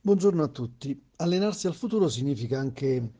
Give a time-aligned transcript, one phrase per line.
[0.00, 0.98] Buongiorno a tutti.
[1.16, 3.10] Allenarsi al futuro significa anche eh,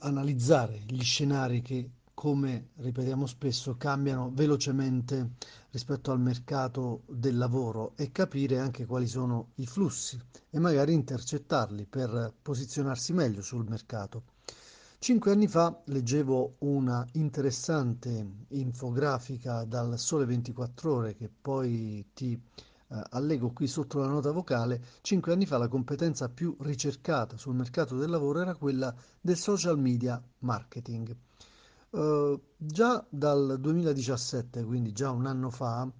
[0.00, 5.34] analizzare gli scenari che, come ripetiamo spesso, cambiano velocemente
[5.70, 10.20] rispetto al mercato del lavoro e capire anche quali sono i flussi
[10.50, 14.24] e magari intercettarli per posizionarsi meglio sul mercato.
[14.98, 22.38] Cinque anni fa leggevo una interessante infografica dal Sole 24 Ore che poi ti
[22.90, 27.54] eh, allego qui sotto la nota vocale, cinque anni fa la competenza più ricercata sul
[27.54, 31.14] mercato del lavoro era quella del social media marketing.
[31.90, 35.90] Uh, già dal 2017, quindi già un anno fa,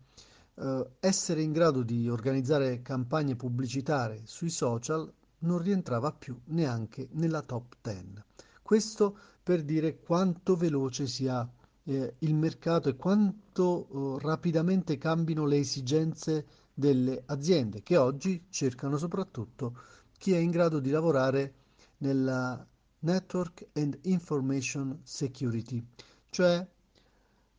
[0.55, 5.11] uh, essere in grado di organizzare campagne pubblicitarie sui social
[5.41, 8.23] non rientrava più neanche nella top 10.
[8.63, 11.49] Questo per dire quanto veloce sia
[11.85, 16.47] eh, il mercato e quanto eh, rapidamente cambino le esigenze
[16.79, 19.77] delle aziende che oggi cercano soprattutto
[20.17, 21.55] chi è in grado di lavorare
[21.99, 22.65] nella
[23.01, 25.85] Network and Information Security,
[26.31, 26.65] cioè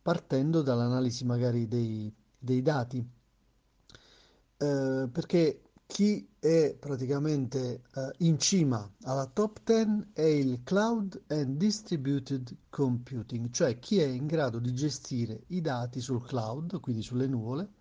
[0.00, 3.06] partendo dall'analisi magari dei, dei dati,
[4.56, 11.58] eh, perché chi è praticamente eh, in cima alla top 10 è il Cloud and
[11.58, 17.26] Distributed Computing, cioè chi è in grado di gestire i dati sul cloud, quindi sulle
[17.26, 17.72] nuvole,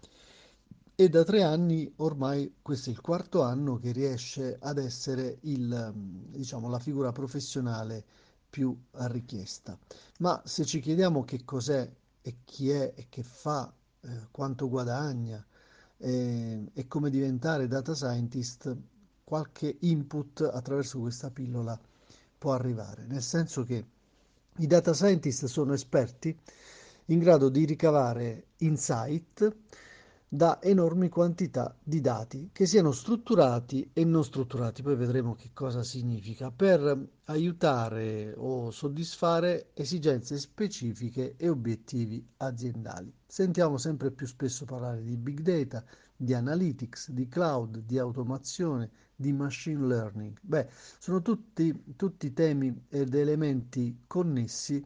[1.00, 5.94] e da tre anni ormai questo è il quarto anno che riesce ad essere il,
[5.95, 8.03] diciamo, la figura professionale
[8.50, 9.80] più richiesta.
[10.17, 11.89] Ma se ci chiediamo che cos'è
[12.22, 15.42] e chi è e che fa, eh, quanto guadagna
[16.00, 18.75] eh, e come diventare data scientist,
[19.23, 21.80] qualche input attraverso questa pillola
[22.38, 23.86] può arrivare, nel senso che
[24.58, 26.38] i data scientist sono esperti
[27.05, 29.55] in grado di ricavare insight
[30.32, 35.82] da enormi quantità di dati che siano strutturati e non strutturati, poi vedremo che cosa
[35.82, 43.12] significa, per aiutare o soddisfare esigenze specifiche e obiettivi aziendali.
[43.26, 45.84] Sentiamo sempre più spesso parlare di big data,
[46.16, 50.38] di analytics, di cloud, di automazione, di machine learning.
[50.42, 50.70] Beh,
[51.00, 54.86] sono tutti, tutti temi ed elementi connessi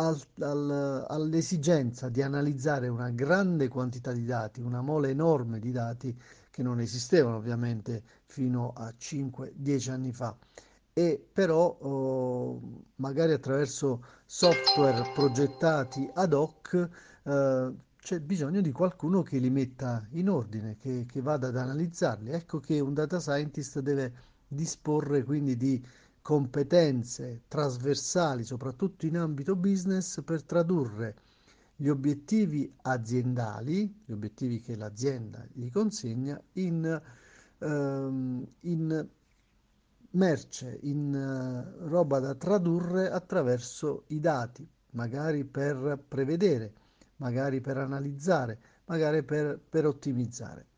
[0.00, 6.18] al, al, all'esigenza di analizzare una grande quantità di dati, una mole enorme di dati
[6.50, 10.36] che non esistevano ovviamente fino a 5-10 anni fa
[10.92, 12.60] e però oh,
[12.96, 16.88] magari attraverso software progettati ad hoc
[17.22, 22.30] eh, c'è bisogno di qualcuno che li metta in ordine, che, che vada ad analizzarli.
[22.30, 24.12] Ecco che un data scientist deve
[24.48, 25.84] disporre quindi di
[26.30, 31.16] competenze trasversali, soprattutto in ambito business, per tradurre
[31.74, 37.02] gli obiettivi aziendali, gli obiettivi che l'azienda gli consegna, in,
[37.58, 39.08] ehm, in
[40.10, 46.72] merce, in uh, roba da tradurre attraverso i dati, magari per prevedere,
[47.16, 50.69] magari per analizzare, magari per, per ottimizzare.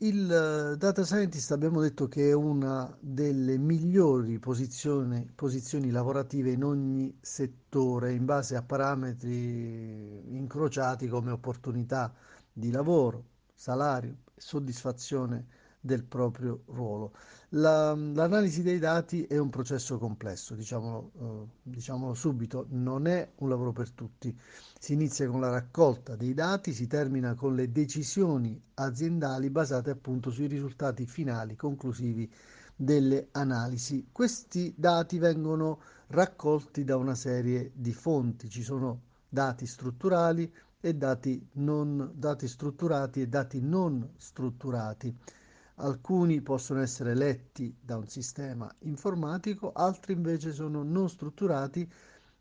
[0.00, 6.62] Il eh, data scientist abbiamo detto che è una delle migliori posizioni, posizioni, lavorative in
[6.62, 12.14] ogni settore in base a parametri incrociati come opportunità
[12.52, 15.46] di lavoro, salario, soddisfazione
[15.80, 17.12] del proprio ruolo.
[17.50, 23.48] La, l'analisi dei dati è un processo complesso, diciamolo, eh, diciamolo subito, non è un
[23.48, 24.36] lavoro per tutti.
[24.78, 30.30] Si inizia con la raccolta dei dati, si termina con le decisioni aziendali basate appunto
[30.30, 32.30] sui risultati finali, conclusivi
[32.76, 34.08] delle analisi.
[34.12, 40.50] Questi dati vengono raccolti da una serie di fonti, ci sono dati strutturali
[40.80, 45.14] e dati, non, dati strutturati e dati non strutturati.
[45.80, 51.88] Alcuni possono essere letti da un sistema informatico, altri invece sono non strutturati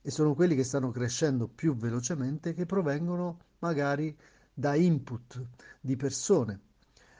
[0.02, 4.18] e sono quelli che stanno crescendo più velocemente che provengono magari
[4.52, 5.40] da input
[5.80, 6.62] di persone.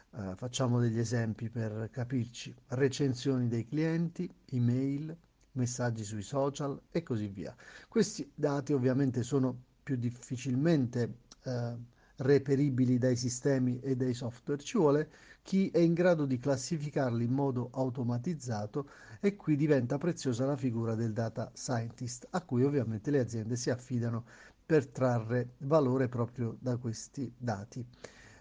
[0.10, 2.56] Uh, facciamo degli esempi per capirci.
[2.70, 5.16] Recensioni dei clienti, email,
[5.52, 7.56] messaggi sui social e così via.
[7.88, 11.78] Questi dati ovviamente sono più difficilmente uh,
[12.18, 15.10] reperibili dai sistemi e dai software, ci vuole
[15.42, 18.90] chi è in grado di classificarli in modo automatizzato
[19.22, 23.70] e qui diventa preziosa la figura del data scientist, a cui ovviamente le aziende si
[23.70, 24.26] affidano
[24.66, 27.86] per trarre valore proprio da questi dati.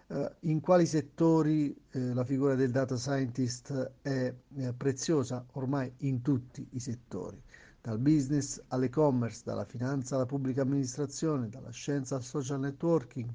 [0.07, 5.45] Uh, in quali settori eh, la figura del data scientist è eh, preziosa?
[5.53, 7.41] Ormai in tutti i settori,
[7.81, 13.29] dal business all'e-commerce, dalla finanza alla pubblica amministrazione, dalla scienza al social networking,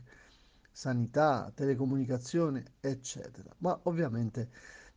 [0.73, 3.55] sanità, telecomunicazione, eccetera.
[3.59, 4.49] Ma ovviamente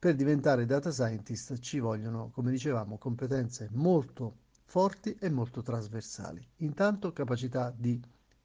[0.05, 4.35] Per diventare data scientist ci vogliono, come dicevamo, competenze molto
[4.65, 6.47] forti e molto trasversali.
[6.57, 7.99] Intanto capacità di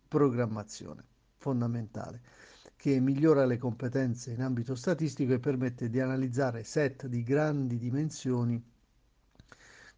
[0.09, 1.05] programmazione,
[1.37, 2.23] fondamentale,
[2.77, 8.65] che migliora le competenze in ambito statistico e permette di analizzare set di grandi dimensioni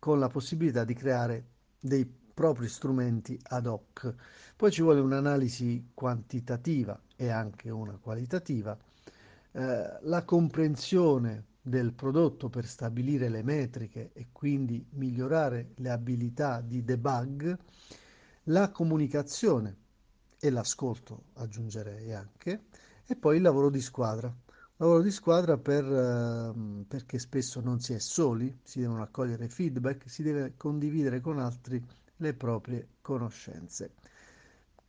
[0.01, 1.47] con la possibilità di creare
[1.79, 4.13] dei propri strumenti ad hoc.
[4.57, 8.77] Poi ci vuole un'analisi quantitativa e anche una qualitativa,
[9.53, 16.83] eh, la comprensione del prodotto per stabilire le metriche e quindi migliorare le abilità di
[16.83, 17.57] debug,
[18.47, 19.77] la comunicazione
[20.41, 22.65] e l'ascolto, aggiungerei anche,
[23.07, 24.35] e poi il lavoro di squadra.
[24.79, 30.11] Lavoro di squadra per, eh, perché spesso non si è soli, si devono accogliere feedback,
[30.11, 31.81] si deve condividere con altri
[32.17, 33.93] le proprie conoscenze.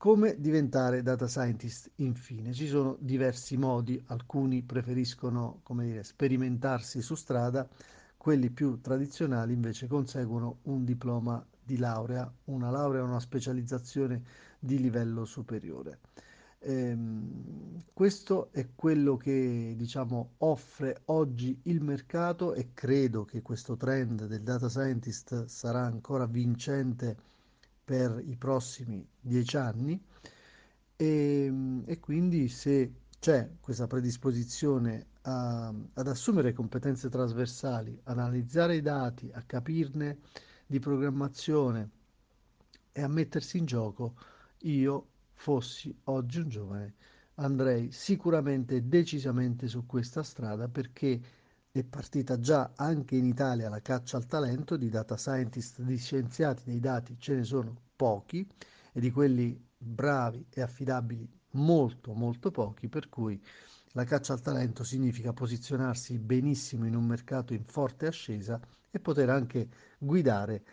[0.04, 1.90] Come diventare data scientist?
[1.96, 7.66] Infine, ci sono diversi modi, alcuni preferiscono, come dire, sperimentarsi su strada,
[8.18, 14.24] quelli più tradizionali invece conseguono un diploma di laurea, una laurea o una specializzazione
[14.60, 16.00] di livello superiore.
[16.60, 24.26] Ehm, questo è quello che diciamo offre oggi il mercato e credo che questo trend
[24.26, 27.32] del data scientist sarà ancora vincente
[27.84, 30.02] per i prossimi dieci anni.
[30.96, 38.82] E, ehm, e quindi se c'è questa predisposizione a, ad assumere competenze trasversali, analizzare i
[38.82, 40.20] dati, a capirne
[40.66, 41.90] di programmazione
[42.92, 44.16] e a mettersi in gioco,
[44.60, 46.94] io fossi oggi un giovane
[47.36, 51.20] andrei sicuramente decisamente su questa strada perché
[51.76, 56.66] è partita già anche in Italia la caccia al talento di data scientist, di scienziati
[56.66, 58.48] dei dati ce ne sono pochi
[58.92, 63.44] e di quelli bravi e affidabili molto molto pochi, per cui
[63.94, 68.60] la caccia al talento significa posizionarsi benissimo in un mercato in forte ascesa
[68.92, 69.68] e poter anche
[69.98, 70.64] guidare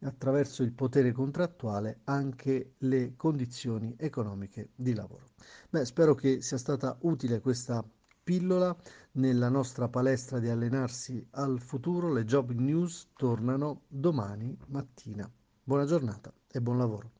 [0.00, 5.30] attraverso il potere contrattuale anche le condizioni economiche di lavoro.
[5.70, 7.82] Beh, spero che sia stata utile questa
[8.22, 8.76] pillola
[9.12, 12.12] nella nostra palestra di allenarsi al futuro.
[12.12, 15.30] Le job news tornano domani mattina.
[15.62, 17.19] Buona giornata e buon lavoro.